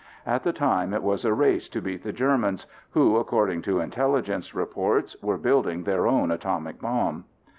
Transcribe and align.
At 0.25 0.41
the 0.41 0.51
time 0.51 0.95
it 0.95 1.03
was 1.03 1.25
a 1.25 1.31
race 1.31 1.69
to 1.69 1.79
beat 1.79 2.01
the 2.01 2.11
Germans 2.11 2.65
who, 2.89 3.17
according 3.17 3.61
to 3.61 3.79
intelligence 3.81 4.55
reports, 4.55 5.15
were 5.21 5.37
building 5.37 5.83
their 5.83 6.07
own 6.07 6.31
atomic 6.31 6.79
bomb. 6.81 7.25